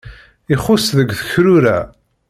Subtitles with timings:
[0.53, 1.77] Ixuṣṣ deg tekrura.